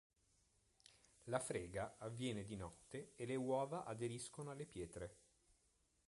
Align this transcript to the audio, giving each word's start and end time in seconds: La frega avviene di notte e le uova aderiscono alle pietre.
La 1.25 1.37
frega 1.39 1.97
avviene 1.99 2.41
di 2.43 2.55
notte 2.55 3.11
e 3.15 3.27
le 3.27 3.35
uova 3.35 3.83
aderiscono 3.85 4.49
alle 4.49 4.65
pietre. 4.65 5.17